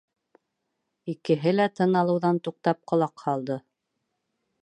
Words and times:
Икеһе 1.13 1.53
лә 1.57 1.67
тын 1.81 1.93
алыуҙан 2.01 2.41
туҡтап, 2.47 2.81
ҡолаҡ 2.93 3.27
һалды. 3.27 3.61